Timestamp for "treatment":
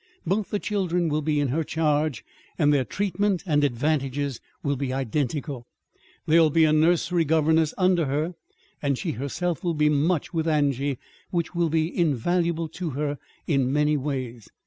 2.83-3.43